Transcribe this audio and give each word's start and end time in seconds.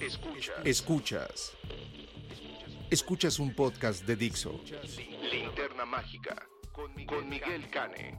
Escuchas. 0.00 0.54
Escuchas. 0.64 1.52
Escuchas 2.90 3.38
un 3.38 3.54
podcast 3.54 4.04
de 4.04 4.16
Dixo. 4.16 4.60
Linterna 5.30 5.84
Mágica 5.86 6.46
con 6.72 6.94
Miguel 7.28 7.70
Cane. 7.70 8.18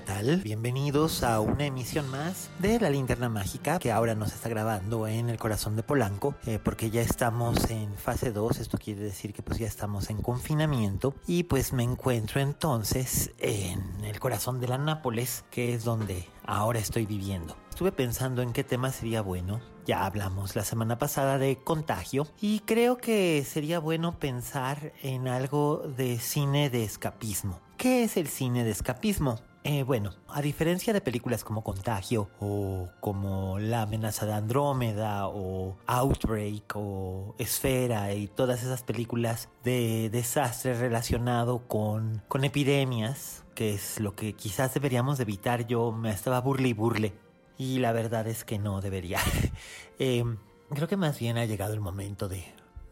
¿Qué 0.00 0.06
tal? 0.06 0.36
Bienvenidos 0.38 1.22
a 1.22 1.40
una 1.40 1.66
emisión 1.66 2.08
más 2.08 2.48
de 2.58 2.80
La 2.80 2.88
Linterna 2.88 3.28
Mágica, 3.28 3.78
que 3.78 3.92
ahora 3.92 4.14
nos 4.14 4.32
está 4.32 4.48
grabando 4.48 5.06
en 5.06 5.28
el 5.28 5.38
corazón 5.38 5.76
de 5.76 5.82
Polanco, 5.82 6.34
eh, 6.46 6.58
porque 6.62 6.88
ya 6.88 7.02
estamos 7.02 7.68
en 7.68 7.94
fase 7.96 8.32
2, 8.32 8.60
esto 8.60 8.78
quiere 8.78 9.02
decir 9.02 9.34
que 9.34 9.42
pues 9.42 9.58
ya 9.58 9.66
estamos 9.66 10.08
en 10.08 10.22
confinamiento, 10.22 11.14
y 11.26 11.42
pues 11.42 11.74
me 11.74 11.82
encuentro 11.82 12.40
entonces 12.40 13.32
en 13.40 14.02
el 14.02 14.18
corazón 14.20 14.58
de 14.58 14.68
la 14.68 14.78
Nápoles, 14.78 15.44
que 15.50 15.74
es 15.74 15.84
donde 15.84 16.26
ahora 16.46 16.78
estoy 16.78 17.04
viviendo. 17.04 17.54
Estuve 17.68 17.92
pensando 17.92 18.40
en 18.40 18.54
qué 18.54 18.64
tema 18.64 18.92
sería 18.92 19.20
bueno. 19.20 19.60
Ya 19.84 20.06
hablamos 20.06 20.56
la 20.56 20.64
semana 20.64 20.98
pasada 20.98 21.36
de 21.36 21.56
contagio 21.56 22.26
y 22.40 22.60
creo 22.60 22.96
que 22.96 23.44
sería 23.46 23.80
bueno 23.80 24.18
pensar 24.18 24.92
en 25.02 25.28
algo 25.28 25.82
de 25.94 26.18
cine 26.18 26.70
de 26.70 26.84
escapismo. 26.84 27.60
¿Qué 27.76 28.04
es 28.04 28.16
el 28.16 28.28
cine 28.28 28.64
de 28.64 28.70
escapismo? 28.70 29.40
Eh, 29.62 29.82
bueno, 29.82 30.14
a 30.28 30.40
diferencia 30.40 30.94
de 30.94 31.02
películas 31.02 31.44
como 31.44 31.62
Contagio 31.62 32.30
o 32.40 32.88
como 33.00 33.58
La 33.58 33.82
amenaza 33.82 34.24
de 34.24 34.32
Andrómeda 34.32 35.28
o 35.28 35.76
Outbreak 35.86 36.72
o 36.76 37.34
Esfera 37.36 38.14
y 38.14 38.26
todas 38.26 38.62
esas 38.62 38.82
películas 38.82 39.50
de 39.62 40.08
desastre 40.08 40.72
relacionado 40.74 41.68
con, 41.68 42.22
con 42.26 42.44
epidemias, 42.44 43.44
que 43.54 43.74
es 43.74 44.00
lo 44.00 44.14
que 44.14 44.32
quizás 44.32 44.72
deberíamos 44.72 45.20
evitar, 45.20 45.66
yo 45.66 45.92
me 45.92 46.10
estaba 46.10 46.40
burle 46.40 46.68
y 46.68 46.72
burle 46.72 47.12
y 47.58 47.80
la 47.80 47.92
verdad 47.92 48.26
es 48.28 48.44
que 48.44 48.58
no 48.58 48.80
debería. 48.80 49.18
eh, 49.98 50.24
creo 50.70 50.88
que 50.88 50.96
más 50.96 51.18
bien 51.18 51.36
ha 51.36 51.44
llegado 51.44 51.74
el 51.74 51.80
momento 51.80 52.28
de, 52.28 52.46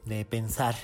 de 0.04 0.26
pensar 0.26 0.74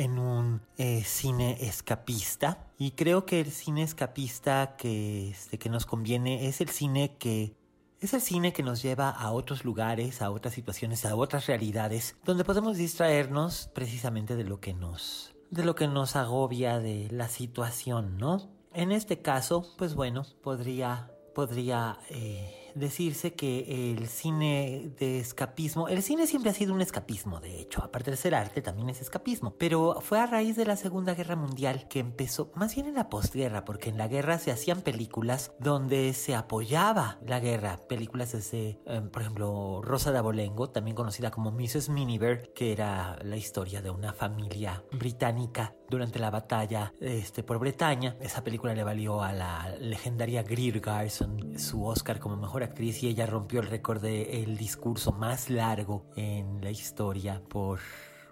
en 0.00 0.18
un 0.18 0.62
eh, 0.78 1.02
cine 1.04 1.58
escapista. 1.60 2.66
Y 2.78 2.92
creo 2.92 3.26
que 3.26 3.40
el 3.40 3.50
cine 3.50 3.82
escapista 3.82 4.76
que, 4.76 5.30
este, 5.30 5.58
que 5.58 5.68
nos 5.68 5.84
conviene 5.84 6.48
es 6.48 6.60
el 6.60 6.70
cine 6.70 7.16
que 7.18 7.54
es 8.00 8.14
el 8.14 8.22
cine 8.22 8.54
que 8.54 8.62
nos 8.62 8.80
lleva 8.80 9.10
a 9.10 9.30
otros 9.30 9.62
lugares, 9.62 10.22
a 10.22 10.30
otras 10.30 10.54
situaciones, 10.54 11.04
a 11.04 11.14
otras 11.14 11.46
realidades, 11.46 12.16
donde 12.24 12.44
podemos 12.44 12.78
distraernos 12.78 13.68
precisamente 13.74 14.36
de 14.36 14.44
lo 14.44 14.58
que 14.58 14.72
nos, 14.72 15.34
de 15.50 15.66
lo 15.66 15.74
que 15.74 15.86
nos 15.86 16.16
agobia 16.16 16.78
de 16.78 17.08
la 17.10 17.28
situación, 17.28 18.16
¿no? 18.16 18.48
En 18.72 18.90
este 18.90 19.20
caso, 19.20 19.74
pues 19.76 19.94
bueno, 19.94 20.24
podría, 20.42 21.10
podría 21.34 21.98
eh, 22.08 22.59
decirse 22.74 23.34
que 23.34 23.92
el 23.92 24.08
cine 24.08 24.92
de 24.98 25.20
escapismo, 25.20 25.88
el 25.88 26.02
cine 26.02 26.26
siempre 26.26 26.50
ha 26.50 26.54
sido 26.54 26.74
un 26.74 26.80
escapismo, 26.80 27.40
de 27.40 27.60
hecho, 27.60 27.82
aparte 27.82 28.10
de 28.10 28.16
ser 28.16 28.34
arte 28.34 28.62
también 28.62 28.88
es 28.88 29.00
escapismo, 29.00 29.54
pero 29.58 30.00
fue 30.00 30.18
a 30.18 30.26
raíz 30.26 30.56
de 30.56 30.64
la 30.64 30.76
Segunda 30.76 31.14
Guerra 31.14 31.36
Mundial 31.36 31.88
que 31.88 32.00
empezó, 32.00 32.50
más 32.54 32.74
bien 32.74 32.86
en 32.86 32.94
la 32.94 33.08
postguerra, 33.08 33.64
porque 33.64 33.90
en 33.90 33.98
la 33.98 34.08
guerra 34.08 34.38
se 34.38 34.50
hacían 34.50 34.82
películas 34.82 35.52
donde 35.58 36.12
se 36.12 36.34
apoyaba 36.34 37.18
la 37.26 37.40
guerra, 37.40 37.78
películas 37.88 38.32
desde, 38.32 38.80
eh, 38.86 39.02
por 39.12 39.22
ejemplo, 39.22 39.80
Rosa 39.82 40.12
de 40.12 40.18
Abolengo, 40.18 40.70
también 40.70 40.96
conocida 40.96 41.30
como 41.30 41.50
Mrs. 41.50 41.88
Miniver, 41.88 42.52
que 42.54 42.72
era 42.72 43.18
la 43.22 43.36
historia 43.36 43.82
de 43.82 43.90
una 43.90 44.12
familia 44.12 44.84
británica 44.92 45.74
durante 45.90 46.18
la 46.18 46.30
batalla 46.30 46.94
este, 47.00 47.42
por 47.42 47.58
Bretaña. 47.58 48.16
Esa 48.20 48.42
película 48.42 48.74
le 48.74 48.84
valió 48.84 49.22
a 49.22 49.32
la 49.32 49.74
legendaria 49.78 50.42
Greer 50.42 50.80
Garson 50.80 51.58
su 51.58 51.84
Oscar 51.84 52.18
como 52.20 52.36
mejor 52.36 52.62
actriz 52.62 53.02
y 53.02 53.08
ella 53.08 53.26
rompió 53.26 53.60
el 53.60 53.66
récord 53.66 54.00
de 54.00 54.42
el 54.42 54.56
discurso 54.56 55.12
más 55.12 55.50
largo 55.50 56.06
en 56.16 56.62
la 56.62 56.70
historia 56.70 57.42
por 57.48 57.80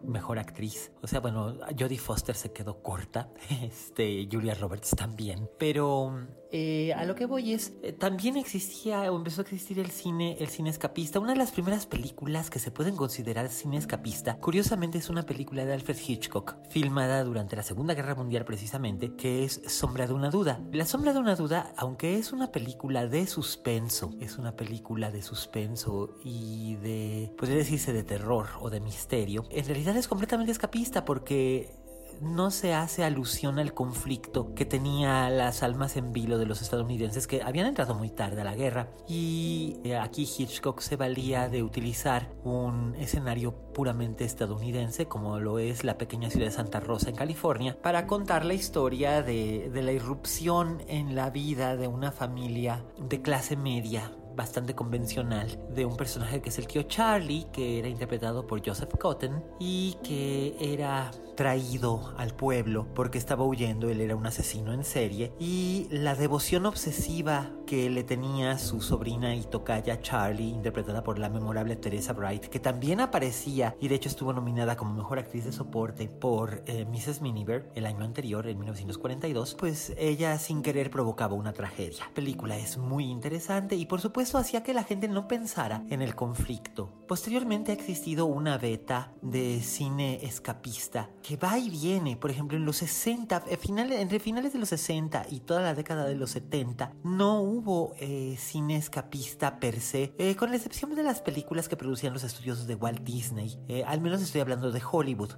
mejor 0.03 0.39
actriz. 0.39 0.93
O 1.03 1.07
sea, 1.07 1.21
bueno, 1.21 1.57
Jodie 1.79 1.99
Foster 1.99 2.35
se 2.35 2.53
quedó 2.53 2.83
corta, 2.83 3.31
este, 3.63 4.29
Julia 4.31 4.55
Roberts 4.55 4.91
también, 4.91 5.51
pero 5.59 6.29
eh, 6.51 6.95
a 6.95 7.05
lo 7.05 7.15
que 7.15 7.27
voy 7.27 7.53
es, 7.53 7.75
eh, 7.83 7.93
también 7.93 8.37
existía 8.37 9.13
o 9.13 9.17
empezó 9.17 9.43
a 9.43 9.45
existir 9.45 9.79
el 9.79 9.91
cine, 9.91 10.37
el 10.41 10.49
cine 10.49 10.71
escapista. 10.71 11.21
Una 11.21 11.33
de 11.33 11.39
las 11.39 11.53
primeras 11.53 11.87
películas 11.87 12.49
que 12.49 12.59
se 12.59 12.71
pueden 12.71 12.97
considerar 12.97 13.49
cine 13.51 13.77
escapista, 13.77 14.39
curiosamente 14.39 14.97
es 14.99 15.11
una 15.11 15.25
película 15.25 15.67
de 15.67 15.75
Alfred 15.75 15.99
Hitchcock, 16.07 16.57
filmada 16.71 17.23
durante 17.25 17.55
la 17.57 17.63
Segunda 17.63 17.95
Guerra 17.95 18.15
Mundial 18.15 18.47
precisamente, 18.47 19.15
que 19.15 19.45
es 19.45 19.61
Sombra 19.67 20.07
de 20.07 20.15
una 20.15 20.31
duda. 20.31 20.61
La 20.73 20.87
Sombra 20.87 21.13
de 21.13 21.19
una 21.19 21.37
duda, 21.37 21.73
aunque 21.77 22.17
es 22.17 22.33
una 22.33 22.51
película 22.51 23.07
de 23.07 23.27
suspenso, 23.27 24.15
es 24.21 24.39
una 24.39 24.57
película 24.57 25.11
de 25.11 25.21
suspenso 25.21 26.17
y 26.25 26.77
de, 26.77 27.31
podría 27.37 27.57
decirse 27.57 27.93
de 27.93 28.05
terror 28.05 28.47
o 28.61 28.71
de 28.71 28.81
misterio, 28.81 29.45
en 29.51 29.67
realidad 29.67 29.97
es 29.97 30.09
completamente 30.09 30.53
escapista 30.53 31.05
porque 31.05 31.88
no 32.21 32.51
se 32.51 32.75
hace 32.75 33.05
alusión 33.05 33.59
al 33.59 33.75
conflicto 33.75 34.55
que 34.55 34.65
tenía 34.65 35.31
las 35.31 35.63
almas 35.63 35.97
en 35.97 36.13
vilo 36.13 36.39
de 36.39 36.47
los 36.47 36.63
estadounidenses 36.63 37.27
que 37.27 37.43
habían 37.43 37.67
entrado 37.67 37.95
muy 37.95 38.11
tarde 38.11 38.41
a 38.41 38.45
la 38.45 38.55
guerra 38.55 38.91
y 39.07 39.77
eh, 39.85 39.97
aquí 39.97 40.23
Hitchcock 40.23 40.81
se 40.81 40.97
valía 40.97 41.49
de 41.49 41.63
utilizar 41.63 42.31
un 42.45 42.95
escenario 42.97 43.55
puramente 43.73 44.25
estadounidense 44.25 45.07
como 45.07 45.39
lo 45.39 45.59
es 45.59 45.85
la 45.85 45.99
pequeña 45.99 46.31
ciudad 46.31 46.47
de 46.47 46.53
Santa 46.53 46.81
Rosa 46.81 47.11
en 47.11 47.17
California 47.17 47.77
para 47.81 48.07
contar 48.07 48.45
la 48.45 48.55
historia 48.55 49.23
de, 49.23 49.71
de 49.73 49.83
la 49.83 49.93
irrupción 49.93 50.83
en 50.89 51.15
la 51.15 51.31
vida 51.31 51.77
de 51.77 51.89
una 51.89 52.13
familia 52.13 52.85
de 52.99 53.23
clase 53.23 53.57
media 53.57 54.13
bastante 54.39 54.75
convencional 54.75 55.59
de 55.75 55.85
un 55.85 55.97
personaje 55.97 56.41
que 56.41 56.49
es 56.49 56.59
el 56.59 56.69
tío 56.69 56.85
Charlie, 56.85 57.49
que 57.53 57.81
era 57.81 57.89
interpretado 57.89 58.47
por 58.47 58.65
Joseph 58.65 58.97
Cotton 58.99 59.45
y 59.59 59.99
que 60.03 60.57
era 60.61 61.11
traído 61.35 62.15
al 62.17 62.35
pueblo 62.35 62.87
porque 62.95 63.19
estaba 63.19 63.45
huyendo, 63.45 63.89
él 63.89 64.01
era 64.01 64.17
un 64.17 64.27
asesino 64.27 64.73
en 64.73 64.85
serie 64.85 65.33
y 65.39 65.87
la 65.91 66.15
devoción 66.15 66.67
obsesiva 66.67 67.53
que 67.67 67.91
le 67.91 68.03
tenía 68.03 68.59
su 68.59 68.81
sobrina 68.81 69.35
y 69.37 69.43
tocaya 69.43 70.01
Charlie, 70.01 70.49
interpretada 70.49 71.05
por 71.05 71.19
la 71.19 71.29
memorable 71.29 71.77
Teresa 71.77 72.13
Bright, 72.13 72.47
que 72.47 72.61
también 72.61 73.01
aparecía 73.01 73.77
y 73.81 73.89
de 73.89 73.95
hecho 73.97 74.09
estuvo 74.09 74.33
nominada 74.33 74.77
como 74.77 74.95
mejor 74.95 75.19
actriz 75.19 75.45
de 75.45 75.53
soporte 75.53 76.09
por 76.09 76.63
eh, 76.67 76.87
Mrs. 76.87 77.21
Miniver 77.23 77.71
el 77.75 77.87
año 77.87 78.05
anterior, 78.05 78.47
en 78.47 78.59
1942, 78.59 79.55
pues 79.55 79.93
ella 79.97 80.39
sin 80.39 80.63
querer 80.63 80.91
provocaba 80.91 81.35
una 81.35 81.53
tragedia. 81.53 82.05
La 82.07 82.15
película 82.15 82.57
es 82.57 82.79
muy 82.79 83.05
interesante 83.05 83.77
y 83.77 83.87
por 83.87 84.01
supuesto 84.01 84.28
hacía 84.37 84.63
que 84.63 84.75
la 84.75 84.85
gente 84.85 85.09
no 85.09 85.29
pensara 85.29 85.85
en 85.89 86.03
el 86.03 86.15
conflicto. 86.15 86.93
Posteriormente 87.09 87.73
ha 87.73 87.75
existido 87.75 88.27
una 88.27 88.59
beta 88.59 89.13
de 89.23 89.63
cine 89.63 90.19
escapista 90.23 91.09
que 91.23 91.37
va 91.37 91.59
y 91.59 91.71
viene, 91.71 92.17
por 92.17 92.31
ejemplo 92.31 92.59
en 92.59 92.67
los 92.67 92.77
60, 92.77 93.41
finales, 93.59 94.01
entre 94.01 94.19
finales 94.19 94.53
de 94.53 94.59
los 94.59 94.69
60 94.69 95.27
y 95.31 95.41
toda 95.41 95.63
la 95.63 95.75
década 95.75 96.05
de 96.05 96.17
los 96.17 96.31
70, 96.33 96.93
no 97.05 97.41
hubo 97.41 97.95
eh, 97.99 98.37
cine 98.39 98.77
escapista 98.77 99.61
per 99.61 99.81
se, 99.81 100.13
eh, 100.19 100.37
con 100.37 100.51
la 100.51 100.57
excepción 100.57 100.95
de 100.95 101.03
las 101.03 101.23
películas 101.23 101.69
que 101.69 101.77
producían 101.77 102.13
los 102.13 102.25
estudios 102.25 102.67
de 102.67 102.75
Walt 102.75 103.03
Disney, 103.03 103.59
eh, 103.69 103.85
al 103.87 104.01
menos 104.01 104.21
estoy 104.21 104.41
hablando 104.41 104.71
de 104.71 104.83
Hollywood, 104.91 105.35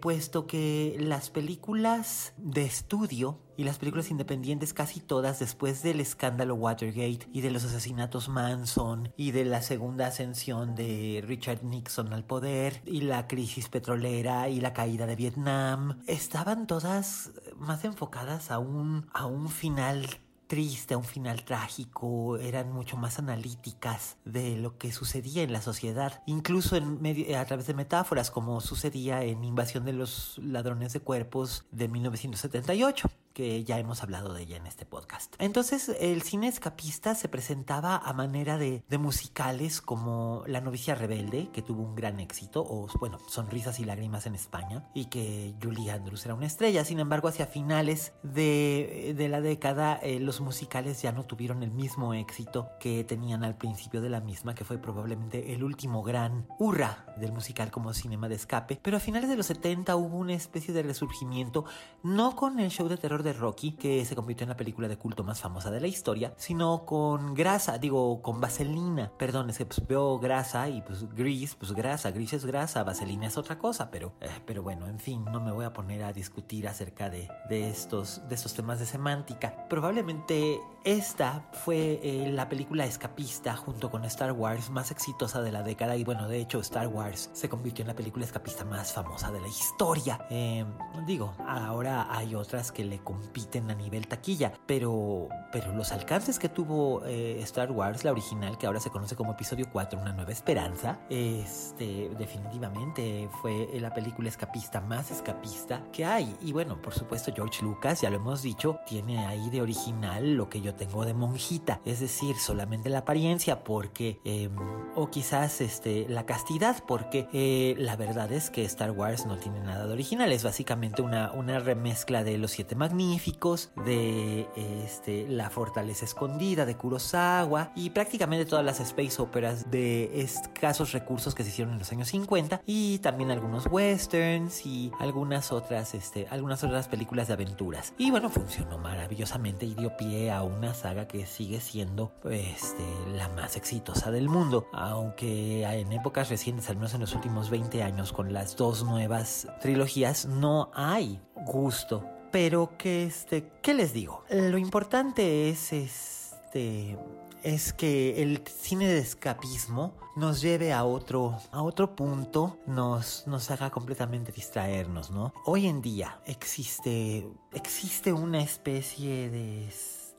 puesto 0.00 0.46
que 0.46 0.96
las 0.98 1.30
películas 1.30 2.32
de 2.36 2.64
estudio 2.64 3.38
y 3.56 3.64
las 3.64 3.78
películas 3.78 4.10
independientes 4.10 4.74
casi 4.74 5.00
todas 5.00 5.38
después 5.38 5.82
del 5.82 6.00
escándalo 6.00 6.54
Watergate 6.54 7.28
y 7.32 7.40
de 7.40 7.50
los 7.50 7.64
asesinatos 7.64 8.28
Manson 8.28 9.12
y 9.16 9.32
de 9.32 9.44
la 9.44 9.62
segunda 9.62 10.06
ascensión 10.06 10.74
de 10.74 11.22
Richard 11.26 11.62
Nixon 11.62 12.12
al 12.12 12.24
poder 12.24 12.82
y 12.86 13.02
la 13.02 13.26
crisis 13.26 13.68
petrolera 13.68 14.48
y 14.48 14.60
la 14.60 14.72
caída 14.72 15.06
de 15.06 15.16
Vietnam, 15.16 16.00
estaban 16.06 16.66
todas 16.66 17.32
más 17.56 17.84
enfocadas 17.84 18.50
a 18.50 18.58
un, 18.58 19.06
a 19.12 19.26
un 19.26 19.48
final 19.48 20.06
triste, 20.52 20.92
a 20.92 20.98
un 20.98 21.04
final 21.04 21.44
trágico, 21.44 22.36
eran 22.36 22.72
mucho 22.72 22.98
más 22.98 23.18
analíticas 23.18 24.18
de 24.26 24.56
lo 24.58 24.76
que 24.76 24.92
sucedía 24.92 25.42
en 25.42 25.50
la 25.50 25.62
sociedad, 25.62 26.22
incluso 26.26 26.76
en 26.76 27.00
medio, 27.00 27.38
a 27.38 27.44
través 27.46 27.66
de 27.66 27.72
metáforas 27.72 28.30
como 28.30 28.60
sucedía 28.60 29.22
en 29.24 29.44
Invasión 29.44 29.86
de 29.86 29.94
los 29.94 30.36
Ladrones 30.36 30.92
de 30.92 31.00
Cuerpos 31.00 31.64
de 31.70 31.88
1978 31.88 33.08
que 33.32 33.64
ya 33.64 33.78
hemos 33.78 34.02
hablado 34.02 34.34
de 34.34 34.42
ella 34.42 34.56
en 34.56 34.66
este 34.66 34.86
podcast. 34.86 35.34
Entonces, 35.38 35.90
el 36.00 36.22
cine 36.22 36.48
escapista 36.48 37.14
se 37.14 37.28
presentaba 37.28 37.96
a 37.96 38.12
manera 38.12 38.58
de, 38.58 38.84
de, 38.88 38.98
musicales 38.98 39.80
como 39.80 40.44
La 40.46 40.60
novicia 40.60 40.94
rebelde, 40.94 41.50
que 41.52 41.62
tuvo 41.62 41.82
un 41.82 41.94
gran 41.94 42.20
éxito, 42.20 42.62
o 42.62 42.86
bueno, 42.98 43.18
Sonrisas 43.26 43.80
y 43.80 43.84
lágrimas 43.84 44.26
en 44.26 44.34
España, 44.34 44.84
y 44.94 45.06
que 45.06 45.54
Julie 45.62 45.90
Andrews 45.90 46.24
era 46.24 46.34
una 46.34 46.46
estrella. 46.46 46.84
Sin 46.84 47.00
embargo, 47.00 47.28
hacia 47.28 47.46
finales 47.46 48.12
de, 48.22 49.14
de 49.16 49.28
la 49.28 49.40
década, 49.40 49.98
eh, 50.02 50.20
los 50.20 50.40
musicales 50.40 51.02
ya 51.02 51.12
no 51.12 51.24
tuvieron 51.24 51.62
el 51.62 51.70
mismo 51.70 52.14
éxito 52.14 52.68
que 52.80 53.04
tenían 53.04 53.44
al 53.44 53.56
principio 53.56 54.00
de 54.00 54.10
la 54.10 54.20
misma, 54.20 54.54
que 54.54 54.64
fue 54.64 54.78
probablemente 54.78 55.52
el 55.52 55.64
último 55.64 56.02
gran 56.02 56.46
hurra 56.58 57.06
del 57.16 57.32
musical 57.32 57.70
como 57.70 57.92
cinema 57.92 58.28
de 58.28 58.36
escape. 58.36 58.78
Pero 58.82 58.96
a 58.96 59.00
finales 59.00 59.28
de 59.28 59.36
los 59.36 59.46
70 59.46 59.96
hubo 59.96 60.16
una 60.16 60.34
especie 60.34 60.74
de 60.74 60.82
resurgimiento, 60.82 61.64
no 62.02 62.36
con 62.36 62.60
el 62.60 62.70
show 62.70 62.88
de 62.88 62.96
terror 62.96 63.21
de 63.22 63.32
Rocky, 63.32 63.72
que 63.72 64.04
se 64.04 64.14
convirtió 64.14 64.44
en 64.44 64.50
la 64.50 64.56
película 64.56 64.88
de 64.88 64.96
culto 64.96 65.24
más 65.24 65.40
famosa 65.40 65.70
de 65.70 65.80
la 65.80 65.86
historia, 65.86 66.34
sino 66.36 66.84
con 66.84 67.34
grasa, 67.34 67.78
digo, 67.78 68.22
con 68.22 68.40
vaselina. 68.40 69.12
Perdón, 69.18 69.50
es 69.50 69.58
que 69.58 69.66
pues, 69.66 69.86
veo 69.86 70.18
grasa 70.18 70.68
y 70.68 70.82
pues 70.82 71.12
gris, 71.14 71.54
pues 71.54 71.72
grasa, 71.72 72.10
gris 72.10 72.32
es 72.32 72.44
grasa, 72.44 72.82
vaselina 72.84 73.26
es 73.26 73.36
otra 73.36 73.58
cosa, 73.58 73.90
pero, 73.90 74.12
eh, 74.20 74.28
pero 74.46 74.62
bueno, 74.62 74.86
en 74.86 74.98
fin, 74.98 75.24
no 75.24 75.40
me 75.40 75.52
voy 75.52 75.64
a 75.64 75.72
poner 75.72 76.02
a 76.02 76.12
discutir 76.12 76.68
acerca 76.68 77.10
de, 77.10 77.28
de, 77.48 77.68
estos, 77.68 78.26
de 78.28 78.34
estos 78.34 78.54
temas 78.54 78.78
de 78.78 78.86
semántica. 78.86 79.68
Probablemente 79.68 80.60
esta 80.84 81.48
fue 81.52 82.00
eh, 82.02 82.30
la 82.32 82.48
película 82.48 82.84
escapista 82.84 83.54
junto 83.54 83.90
con 83.90 84.04
Star 84.04 84.32
Wars 84.32 84.70
más 84.70 84.90
exitosa 84.90 85.40
de 85.40 85.52
la 85.52 85.62
década 85.62 85.96
y 85.96 86.04
bueno, 86.04 86.28
de 86.28 86.38
hecho 86.40 86.60
Star 86.60 86.88
Wars 86.88 87.30
se 87.32 87.48
convirtió 87.48 87.82
en 87.82 87.88
la 87.88 87.94
película 87.94 88.24
escapista 88.24 88.64
más 88.64 88.92
famosa 88.92 89.30
de 89.30 89.40
la 89.40 89.48
historia. 89.48 90.26
Eh, 90.30 90.64
digo, 91.06 91.34
ahora 91.46 92.08
hay 92.10 92.34
otras 92.34 92.72
que 92.72 92.84
le 92.84 92.98
compiten 92.98 93.70
a 93.70 93.74
nivel 93.74 94.08
taquilla, 94.08 94.52
pero, 94.66 95.28
pero 95.52 95.72
los 95.72 95.92
alcances 95.92 96.38
que 96.38 96.48
tuvo 96.48 97.04
eh, 97.04 97.40
Star 97.42 97.70
Wars, 97.70 98.04
la 98.04 98.10
original, 98.10 98.58
que 98.58 98.66
ahora 98.66 98.80
se 98.80 98.90
conoce 98.90 99.14
como 99.14 99.32
Episodio 99.32 99.66
4, 99.72 100.00
Una 100.00 100.12
Nueva 100.12 100.32
Esperanza, 100.32 100.98
este, 101.08 102.10
definitivamente 102.18 103.28
fue 103.40 103.68
la 103.80 103.94
película 103.94 104.28
escapista 104.28 104.80
más 104.80 105.10
escapista 105.10 105.84
que 105.92 106.04
hay. 106.04 106.36
Y 106.40 106.52
bueno, 106.52 106.80
por 106.82 106.92
supuesto 106.92 107.32
George 107.34 107.62
Lucas, 107.62 108.00
ya 108.00 108.10
lo 108.10 108.16
hemos 108.16 108.42
dicho, 108.42 108.80
tiene 108.86 109.24
ahí 109.26 109.48
de 109.50 109.62
original 109.62 110.34
lo 110.34 110.48
que 110.48 110.60
yo 110.60 110.71
tengo 110.72 111.04
de 111.04 111.14
monjita, 111.14 111.80
es 111.84 112.00
decir, 112.00 112.36
solamente 112.36 112.88
la 112.88 112.98
apariencia, 112.98 113.64
porque, 113.64 114.20
eh, 114.24 114.50
o 114.94 115.10
quizás 115.10 115.60
este, 115.60 116.06
la 116.08 116.26
castidad, 116.26 116.82
porque 116.86 117.28
eh, 117.32 117.74
la 117.78 117.96
verdad 117.96 118.30
es 118.32 118.50
que 118.50 118.64
Star 118.64 118.90
Wars 118.90 119.26
no 119.26 119.36
tiene 119.36 119.60
nada 119.60 119.86
de 119.86 119.92
original, 119.92 120.32
es 120.32 120.44
básicamente 120.44 121.02
una, 121.02 121.32
una 121.32 121.58
remezcla 121.58 122.24
de 122.24 122.38
Los 122.38 122.52
Siete 122.52 122.74
Magníficos, 122.74 123.70
de 123.84 124.48
este, 124.56 125.26
La 125.28 125.50
Fortaleza 125.50 126.04
Escondida 126.04 126.66
de 126.66 126.76
Kurosawa 126.76 127.72
y 127.74 127.90
prácticamente 127.90 128.44
todas 128.44 128.64
las 128.64 128.80
space 128.80 129.20
operas 129.20 129.70
de 129.70 130.20
escasos 130.20 130.92
recursos 130.92 131.34
que 131.34 131.42
se 131.42 131.50
hicieron 131.50 131.74
en 131.74 131.78
los 131.78 131.92
años 131.92 132.08
50 132.08 132.62
y 132.66 132.98
también 132.98 133.30
algunos 133.30 133.66
westerns 133.66 134.66
y 134.66 134.92
algunas 134.98 135.52
otras, 135.52 135.94
este, 135.94 136.26
algunas 136.30 136.62
otras 136.64 136.88
películas 136.88 137.28
de 137.28 137.34
aventuras. 137.34 137.94
Y 137.98 138.10
bueno, 138.10 138.30
funcionó 138.30 138.78
maravillosamente 138.78 139.66
y 139.66 139.74
dio 139.74 139.96
pie 139.96 140.30
a 140.30 140.42
un 140.42 140.61
una 140.62 140.74
saga 140.74 141.08
que 141.08 141.26
sigue 141.26 141.60
siendo 141.60 142.12
este, 142.30 142.84
la 143.16 143.28
más 143.30 143.56
exitosa 143.56 144.12
del 144.12 144.28
mundo, 144.28 144.68
aunque 144.72 145.64
en 145.64 145.92
épocas 145.92 146.28
recientes, 146.28 146.70
al 146.70 146.76
menos 146.76 146.94
en 146.94 147.00
los 147.00 147.16
últimos 147.16 147.50
20 147.50 147.82
años, 147.82 148.12
con 148.12 148.32
las 148.32 148.54
dos 148.54 148.84
nuevas 148.84 149.48
trilogías, 149.60 150.26
no 150.26 150.70
hay 150.72 151.20
gusto. 151.46 152.04
Pero 152.30 152.78
que 152.78 153.02
este, 153.02 153.50
¿qué 153.60 153.74
les 153.74 153.92
digo? 153.92 154.22
Lo 154.30 154.56
importante 154.56 155.50
es 155.50 155.72
este 155.72 156.96
es 157.42 157.72
que 157.72 158.22
el 158.22 158.44
cine 158.46 158.86
de 158.86 158.98
escapismo 158.98 159.96
nos 160.14 160.40
lleve 160.40 160.72
a 160.72 160.84
otro, 160.84 161.40
a 161.50 161.62
otro 161.62 161.96
punto, 161.96 162.56
nos, 162.68 163.26
nos 163.26 163.50
haga 163.50 163.70
completamente 163.70 164.30
distraernos, 164.30 165.10
¿no? 165.10 165.34
Hoy 165.44 165.66
en 165.66 165.82
día 165.82 166.20
existe, 166.24 167.26
existe 167.52 168.12
una 168.12 168.40
especie 168.42 169.28
de 169.28 169.66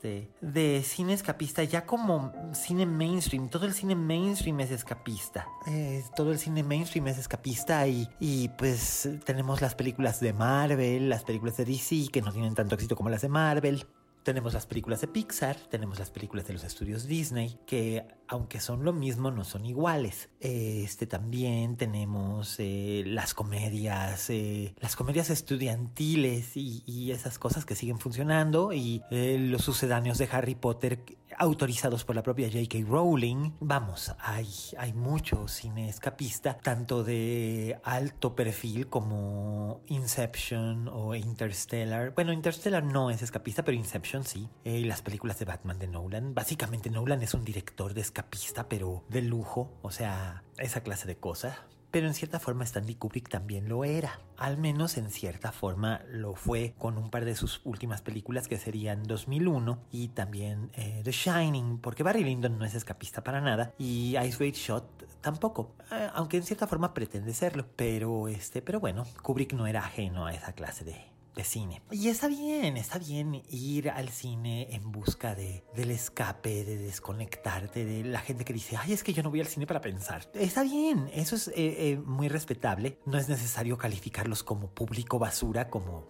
de 0.04 0.82
cine 0.84 1.12
escapista, 1.12 1.64
ya 1.64 1.86
como 1.86 2.32
cine 2.52 2.86
mainstream. 2.86 3.48
Todo 3.48 3.66
el 3.66 3.74
cine 3.74 3.94
mainstream 3.94 4.60
es 4.60 4.70
escapista. 4.70 5.46
Eh, 5.66 6.02
todo 6.14 6.32
el 6.32 6.38
cine 6.38 6.62
mainstream 6.62 7.08
es 7.08 7.18
escapista 7.18 7.86
y, 7.86 8.08
y 8.20 8.48
pues 8.50 9.08
tenemos 9.24 9.60
las 9.60 9.74
películas 9.74 10.20
de 10.20 10.32
Marvel, 10.32 11.08
las 11.08 11.24
películas 11.24 11.56
de 11.56 11.64
DC 11.64 12.08
que 12.12 12.22
no 12.22 12.32
tienen 12.32 12.54
tanto 12.54 12.74
éxito 12.74 12.96
como 12.96 13.10
las 13.10 13.22
de 13.22 13.28
Marvel. 13.28 13.86
Tenemos 14.24 14.54
las 14.54 14.64
películas 14.64 15.02
de 15.02 15.08
Pixar, 15.08 15.54
tenemos 15.68 15.98
las 15.98 16.10
películas 16.10 16.46
de 16.46 16.54
los 16.54 16.64
estudios 16.64 17.06
Disney, 17.06 17.58
que 17.66 18.06
aunque 18.26 18.58
son 18.58 18.82
lo 18.82 18.94
mismo, 18.94 19.30
no 19.30 19.44
son 19.44 19.66
iguales. 19.66 20.30
Este 20.40 21.06
también 21.06 21.76
tenemos 21.76 22.56
eh, 22.58 23.04
las 23.06 23.34
comedias, 23.34 24.30
eh, 24.30 24.74
las 24.80 24.96
comedias 24.96 25.28
estudiantiles 25.28 26.56
y, 26.56 26.82
y, 26.86 27.10
esas 27.10 27.38
cosas 27.38 27.66
que 27.66 27.74
siguen 27.74 27.98
funcionando 27.98 28.72
y 28.72 29.02
eh, 29.10 29.36
los 29.38 29.62
sucedáneos 29.62 30.16
de 30.16 30.28
Harry 30.32 30.54
Potter 30.54 31.04
autorizados 31.38 32.04
por 32.04 32.16
la 32.16 32.22
propia 32.22 32.48
J.K. 32.48 32.78
Rowling. 32.88 33.52
Vamos, 33.60 34.14
hay, 34.18 34.48
hay 34.78 34.92
mucho 34.92 35.48
cine 35.48 35.88
escapista, 35.88 36.58
tanto 36.58 37.04
de 37.04 37.78
alto 37.84 38.34
perfil 38.34 38.88
como 38.88 39.80
Inception 39.86 40.88
o 40.88 41.14
Interstellar. 41.14 42.12
Bueno, 42.14 42.32
Interstellar 42.32 42.84
no 42.84 43.10
es 43.10 43.22
escapista, 43.22 43.64
pero 43.64 43.76
Inception 43.76 44.24
sí. 44.24 44.48
Eh, 44.64 44.78
y 44.78 44.84
las 44.84 45.02
películas 45.02 45.38
de 45.38 45.44
Batman 45.44 45.78
de 45.78 45.88
Nolan. 45.88 46.34
Básicamente 46.34 46.90
Nolan 46.90 47.22
es 47.22 47.34
un 47.34 47.44
director 47.44 47.94
de 47.94 48.00
escapista, 48.00 48.68
pero 48.68 49.04
de 49.08 49.22
lujo. 49.22 49.72
O 49.82 49.90
sea, 49.90 50.44
esa 50.58 50.82
clase 50.82 51.06
de 51.06 51.16
cosas. 51.16 51.56
Pero 51.94 52.08
en 52.08 52.14
cierta 52.14 52.40
forma 52.40 52.64
Stanley 52.64 52.96
Kubrick 52.96 53.28
también 53.28 53.68
lo 53.68 53.84
era. 53.84 54.18
Al 54.36 54.58
menos 54.58 54.96
en 54.96 55.12
cierta 55.12 55.52
forma 55.52 56.00
lo 56.10 56.34
fue 56.34 56.74
con 56.76 56.98
un 56.98 57.08
par 57.08 57.24
de 57.24 57.36
sus 57.36 57.60
últimas 57.62 58.02
películas 58.02 58.48
que 58.48 58.58
serían 58.58 59.04
2001 59.04 59.78
y 59.92 60.08
también 60.08 60.72
eh, 60.74 61.02
The 61.04 61.12
Shining, 61.12 61.78
porque 61.78 62.02
Barry 62.02 62.24
Lyndon 62.24 62.58
no 62.58 62.64
es 62.64 62.74
escapista 62.74 63.22
para 63.22 63.40
nada 63.40 63.74
y 63.78 64.16
Ice 64.18 64.38
Great 64.38 64.56
Shot 64.56 65.20
tampoco, 65.20 65.76
eh, 65.92 66.08
aunque 66.14 66.36
en 66.36 66.42
cierta 66.42 66.66
forma 66.66 66.92
pretende 66.94 67.32
serlo. 67.32 67.64
Pero 67.76 68.26
este, 68.26 68.60
pero 68.60 68.80
bueno, 68.80 69.06
Kubrick 69.22 69.52
no 69.52 69.68
era 69.68 69.84
ajeno 69.84 70.26
a 70.26 70.34
esa 70.34 70.52
clase 70.52 70.84
de, 70.84 71.13
de 71.34 71.44
cine. 71.44 71.82
Y 71.90 72.08
está 72.08 72.28
bien, 72.28 72.76
está 72.76 72.98
bien 72.98 73.42
ir 73.48 73.90
al 73.90 74.08
cine 74.08 74.68
en 74.74 74.90
busca 74.90 75.34
de, 75.34 75.64
del 75.74 75.90
escape, 75.90 76.64
de 76.64 76.78
desconectarte, 76.78 77.84
de 77.84 78.04
la 78.04 78.20
gente 78.20 78.44
que 78.44 78.52
dice, 78.52 78.76
ay, 78.76 78.92
es 78.92 79.02
que 79.02 79.12
yo 79.12 79.22
no 79.22 79.30
voy 79.30 79.40
al 79.40 79.46
cine 79.46 79.66
para 79.66 79.80
pensar. 79.80 80.28
Está 80.34 80.62
bien, 80.62 81.10
eso 81.12 81.36
es 81.36 81.48
eh, 81.48 81.52
eh, 81.56 82.02
muy 82.04 82.28
respetable. 82.28 82.98
No 83.06 83.18
es 83.18 83.28
necesario 83.28 83.76
calificarlos 83.78 84.42
como 84.42 84.70
público 84.70 85.18
basura, 85.18 85.68
como 85.68 86.08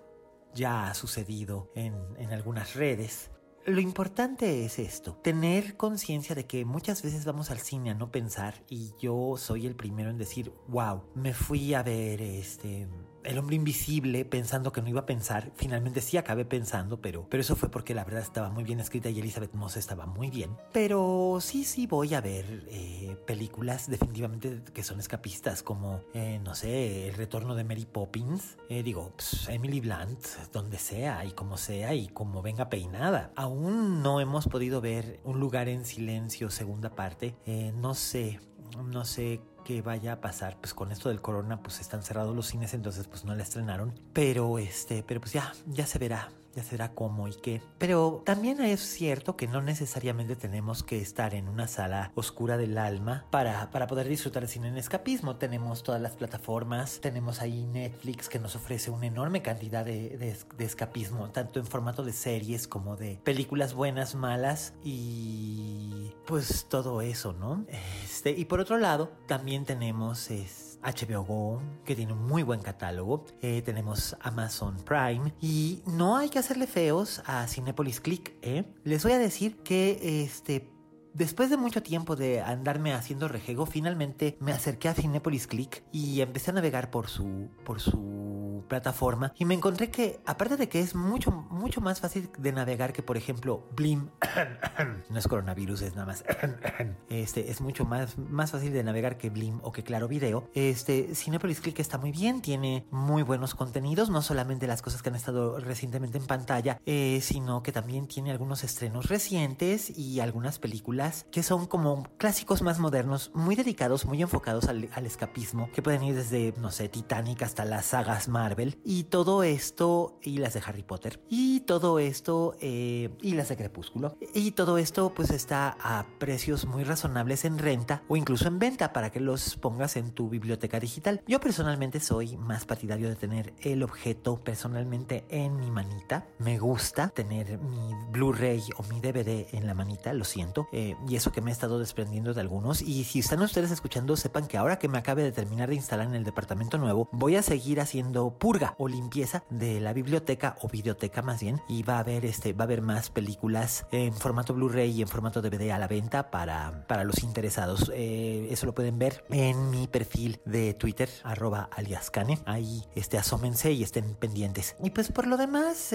ya 0.54 0.88
ha 0.88 0.94
sucedido 0.94 1.70
en, 1.74 1.94
en 2.18 2.32
algunas 2.32 2.74
redes. 2.74 3.30
Lo 3.66 3.80
importante 3.80 4.66
es 4.66 4.78
esto, 4.78 5.14
tener 5.22 5.78
conciencia 5.78 6.34
de 6.34 6.44
que 6.44 6.66
muchas 6.66 7.02
veces 7.02 7.24
vamos 7.24 7.50
al 7.50 7.60
cine 7.60 7.90
a 7.90 7.94
no 7.94 8.10
pensar 8.10 8.62
y 8.68 8.92
yo 9.00 9.36
soy 9.38 9.66
el 9.66 9.74
primero 9.74 10.10
en 10.10 10.18
decir, 10.18 10.52
wow, 10.68 11.04
me 11.14 11.32
fui 11.32 11.72
a 11.72 11.82
ver 11.82 12.20
este 12.20 12.86
el 13.24 13.38
hombre 13.38 13.56
invisible 13.56 14.24
pensando 14.24 14.72
que 14.72 14.82
no 14.82 14.88
iba 14.88 15.00
a 15.00 15.06
pensar. 15.06 15.50
Finalmente 15.56 16.00
sí 16.00 16.16
acabé 16.16 16.44
pensando, 16.44 17.00
pero, 17.00 17.26
pero 17.28 17.40
eso 17.40 17.56
fue 17.56 17.70
porque 17.70 17.94
la 17.94 18.04
verdad 18.04 18.22
estaba 18.22 18.50
muy 18.50 18.64
bien 18.64 18.80
escrita 18.80 19.10
y 19.10 19.18
Elizabeth 19.18 19.54
Moss 19.54 19.76
estaba 19.76 20.06
muy 20.06 20.30
bien. 20.30 20.56
Pero 20.72 21.38
sí, 21.40 21.64
sí 21.64 21.86
voy 21.86 22.14
a 22.14 22.20
ver 22.20 22.64
eh, 22.68 23.16
películas 23.26 23.88
definitivamente 23.88 24.62
que 24.72 24.82
son 24.82 25.00
escapistas, 25.00 25.62
como, 25.62 26.02
eh, 26.12 26.40
no 26.42 26.54
sé, 26.54 27.08
El 27.08 27.14
retorno 27.14 27.54
de 27.54 27.64
Mary 27.64 27.86
Poppins. 27.86 28.56
Eh, 28.68 28.82
digo, 28.82 29.12
pues, 29.16 29.48
Emily 29.48 29.80
Blunt, 29.80 30.24
donde 30.52 30.78
sea 30.78 31.24
y 31.24 31.32
como 31.32 31.56
sea 31.56 31.94
y 31.94 32.08
como 32.08 32.42
venga 32.42 32.68
peinada. 32.68 33.32
Aún 33.36 34.02
no 34.02 34.20
hemos 34.20 34.46
podido 34.46 34.80
ver 34.80 35.20
Un 35.24 35.40
lugar 35.40 35.68
en 35.68 35.84
silencio, 35.84 36.50
segunda 36.50 36.90
parte. 36.90 37.34
no 37.74 37.94
sé, 37.94 38.40
no 38.82 39.04
sé 39.04 39.40
que 39.64 39.82
vaya 39.82 40.14
a 40.14 40.20
pasar. 40.20 40.56
Pues 40.60 40.74
con 40.74 40.92
esto 40.92 41.08
del 41.08 41.20
corona, 41.20 41.62
pues 41.62 41.80
están 41.80 42.02
cerrados 42.02 42.34
los 42.34 42.46
cines, 42.46 42.74
entonces 42.74 43.06
pues 43.06 43.24
no 43.24 43.34
la 43.34 43.42
estrenaron. 43.42 43.98
Pero 44.12 44.58
este, 44.58 45.02
pero 45.02 45.20
pues 45.20 45.32
ya, 45.32 45.52
ya 45.66 45.86
se 45.86 45.98
verá 45.98 46.30
ya 46.54 46.62
será 46.62 46.92
cómo 46.92 47.28
y 47.28 47.34
qué. 47.34 47.62
Pero 47.78 48.22
también 48.24 48.60
es 48.60 48.80
cierto 48.80 49.36
que 49.36 49.46
no 49.46 49.62
necesariamente 49.62 50.36
tenemos 50.36 50.82
que 50.82 51.00
estar 51.00 51.34
en 51.34 51.48
una 51.48 51.68
sala 51.68 52.12
oscura 52.14 52.56
del 52.56 52.78
alma 52.78 53.26
para, 53.30 53.70
para 53.70 53.86
poder 53.86 54.08
disfrutar 54.08 54.42
de 54.42 54.48
cine 54.48 54.68
en 54.68 54.76
escapismo. 54.76 55.36
Tenemos 55.36 55.82
todas 55.82 56.00
las 56.00 56.16
plataformas, 56.16 57.00
tenemos 57.00 57.40
ahí 57.40 57.66
Netflix 57.66 58.28
que 58.28 58.38
nos 58.38 58.56
ofrece 58.56 58.90
una 58.90 59.06
enorme 59.06 59.42
cantidad 59.42 59.84
de, 59.84 60.36
de 60.56 60.64
escapismo, 60.64 61.30
tanto 61.30 61.60
en 61.60 61.66
formato 61.66 62.04
de 62.04 62.12
series 62.12 62.68
como 62.68 62.96
de 62.96 63.20
películas 63.24 63.74
buenas, 63.74 64.14
malas 64.14 64.74
y 64.82 66.12
pues 66.26 66.66
todo 66.68 67.02
eso, 67.02 67.32
¿no? 67.32 67.64
Este, 68.04 68.30
y 68.30 68.44
por 68.44 68.60
otro 68.60 68.78
lado, 68.78 69.12
también 69.26 69.64
tenemos... 69.64 70.30
Es, 70.30 70.73
HBO 70.84 71.24
Go, 71.24 71.62
que 71.84 71.96
tiene 71.96 72.12
un 72.12 72.24
muy 72.26 72.42
buen 72.42 72.60
catálogo. 72.60 73.24
Eh, 73.40 73.62
tenemos 73.62 74.16
Amazon 74.20 74.76
Prime. 74.84 75.34
Y 75.40 75.82
no 75.86 76.16
hay 76.16 76.28
que 76.28 76.38
hacerle 76.38 76.66
feos 76.66 77.22
a 77.26 77.46
Cinepolis 77.46 78.00
Click. 78.00 78.34
¿eh? 78.42 78.64
Les 78.84 79.02
voy 79.02 79.12
a 79.12 79.18
decir 79.18 79.56
que 79.58 80.22
este 80.22 80.74
Después 81.14 81.48
de 81.48 81.56
mucho 81.56 81.80
tiempo 81.80 82.16
de 82.16 82.40
andarme 82.40 82.92
haciendo 82.92 83.28
rejego, 83.28 83.66
finalmente 83.66 84.36
me 84.40 84.50
acerqué 84.50 84.88
a 84.88 84.94
Cinepolis 84.94 85.46
Click 85.46 85.84
y 85.92 86.20
empecé 86.20 86.50
a 86.50 86.54
navegar 86.54 86.90
por 86.90 87.06
su, 87.06 87.50
por 87.64 87.80
su 87.80 88.33
plataforma 88.64 89.32
y 89.36 89.44
me 89.44 89.54
encontré 89.54 89.90
que, 89.90 90.20
aparte 90.26 90.56
de 90.56 90.68
que 90.68 90.80
es 90.80 90.94
mucho, 90.94 91.30
mucho 91.30 91.80
más 91.80 92.00
fácil 92.00 92.30
de 92.38 92.52
navegar 92.52 92.92
que, 92.92 93.02
por 93.02 93.16
ejemplo, 93.16 93.66
Blim, 93.76 94.10
no 95.10 95.18
es 95.18 95.28
coronavirus, 95.28 95.82
es 95.82 95.94
nada 95.94 96.06
más, 96.06 96.24
este, 97.08 97.50
es 97.50 97.60
mucho 97.60 97.84
más, 97.84 98.18
más 98.18 98.52
fácil 98.52 98.72
de 98.72 98.82
navegar 98.82 99.16
que 99.16 99.30
Blim 99.30 99.60
o 99.62 99.72
que 99.72 99.82
Claro 99.82 100.08
Video. 100.08 100.48
Este, 100.54 101.14
Cinepolis 101.14 101.60
Click 101.60 101.78
está 101.78 101.98
muy 101.98 102.12
bien, 102.12 102.42
tiene 102.42 102.86
muy 102.90 103.22
buenos 103.22 103.54
contenidos, 103.54 104.10
no 104.10 104.22
solamente 104.22 104.66
las 104.66 104.82
cosas 104.82 105.02
que 105.02 105.08
han 105.08 105.14
estado 105.14 105.58
recientemente 105.58 106.18
en 106.18 106.26
pantalla, 106.26 106.80
eh, 106.86 107.20
sino 107.22 107.62
que 107.62 107.72
también 107.72 108.06
tiene 108.06 108.30
algunos 108.30 108.64
estrenos 108.64 109.08
recientes 109.08 109.96
y 109.96 110.20
algunas 110.20 110.58
películas 110.58 111.26
que 111.30 111.42
son 111.42 111.66
como 111.66 112.04
clásicos 112.18 112.62
más 112.62 112.78
modernos, 112.78 113.30
muy 113.34 113.56
dedicados, 113.56 114.04
muy 114.04 114.22
enfocados 114.22 114.68
al, 114.68 114.84
escapismo, 115.04 115.70
que 115.72 115.82
pueden 115.82 116.02
ir 116.02 116.14
desde, 116.14 116.54
no 116.60 116.70
sé, 116.70 116.88
Titanic 116.88 117.42
hasta 117.42 117.64
las 117.64 117.86
sagas 117.86 118.28
Marvel, 118.28 118.53
y 118.84 119.04
todo 119.04 119.42
esto, 119.42 120.18
y 120.22 120.38
las 120.38 120.54
de 120.54 120.62
Harry 120.66 120.82
Potter, 120.82 121.20
y 121.28 121.60
todo 121.60 121.98
esto, 121.98 122.56
eh, 122.60 123.10
y 123.20 123.32
las 123.32 123.48
de 123.48 123.56
Crepúsculo, 123.56 124.16
y 124.34 124.52
todo 124.52 124.78
esto 124.78 125.12
pues 125.14 125.30
está 125.30 125.76
a 125.80 126.06
precios 126.18 126.66
muy 126.66 126.84
razonables 126.84 127.44
en 127.44 127.58
renta 127.58 128.02
o 128.08 128.16
incluso 128.16 128.46
en 128.48 128.58
venta 128.58 128.92
para 128.92 129.10
que 129.10 129.20
los 129.20 129.56
pongas 129.56 129.96
en 129.96 130.12
tu 130.12 130.28
biblioteca 130.28 130.80
digital. 130.80 131.22
Yo 131.26 131.40
personalmente 131.40 132.00
soy 132.00 132.36
más 132.36 132.64
partidario 132.64 133.08
de 133.08 133.16
tener 133.16 133.54
el 133.60 133.82
objeto 133.82 134.42
personalmente 134.42 135.24
en 135.28 135.56
mi 135.56 135.70
manita. 135.70 136.26
Me 136.38 136.58
gusta 136.58 137.08
tener 137.08 137.58
mi 137.58 137.92
Blu-ray 138.10 138.62
o 138.76 138.82
mi 138.84 139.00
DVD 139.00 139.46
en 139.52 139.66
la 139.66 139.74
manita, 139.74 140.12
lo 140.12 140.24
siento. 140.24 140.68
Eh, 140.72 140.96
y 141.08 141.16
eso 141.16 141.32
que 141.32 141.40
me 141.40 141.50
he 141.50 141.52
estado 141.52 141.78
desprendiendo 141.78 142.34
de 142.34 142.40
algunos. 142.40 142.82
Y 142.82 143.04
si 143.04 143.20
están 143.20 143.42
ustedes 143.42 143.70
escuchando, 143.70 144.16
sepan 144.16 144.46
que 144.46 144.56
ahora 144.56 144.78
que 144.78 144.88
me 144.88 144.98
acabe 144.98 145.22
de 145.22 145.32
terminar 145.32 145.68
de 145.68 145.76
instalar 145.76 146.06
en 146.06 146.14
el 146.14 146.24
departamento 146.24 146.78
nuevo, 146.78 147.08
voy 147.12 147.36
a 147.36 147.42
seguir 147.42 147.80
haciendo 147.80 148.30
purga 148.44 148.74
o 148.76 148.88
limpieza 148.88 149.42
de 149.48 149.80
la 149.80 149.94
biblioteca 149.94 150.56
o 150.60 150.68
videoteca 150.68 151.22
más 151.22 151.40
bien. 151.40 151.62
Y 151.66 151.82
va 151.82 151.96
a 151.96 152.00
haber 152.00 152.26
este, 152.26 152.52
va 152.52 152.64
a 152.64 152.66
haber 152.66 152.82
más 152.82 153.08
películas 153.08 153.86
en 153.90 154.12
formato 154.12 154.52
Blu-ray 154.52 154.90
y 154.90 155.00
en 155.00 155.08
formato 155.08 155.40
DVD 155.40 155.70
a 155.70 155.78
la 155.78 155.88
venta 155.88 156.30
para, 156.30 156.86
para 156.86 157.04
los 157.04 157.22
interesados. 157.22 157.90
Eh, 157.94 158.46
eso 158.50 158.66
lo 158.66 158.74
pueden 158.74 158.98
ver 158.98 159.24
en 159.30 159.70
mi 159.70 159.86
perfil 159.86 160.42
de 160.44 160.74
Twitter, 160.74 161.08
arroba 161.22 161.70
aliascane. 161.74 162.38
Ahí 162.44 162.84
este, 162.94 163.16
asómense 163.16 163.72
y 163.72 163.82
estén 163.82 164.14
pendientes. 164.14 164.76
Y 164.82 164.90
pues 164.90 165.10
por 165.10 165.26
lo 165.26 165.38
demás, 165.38 165.94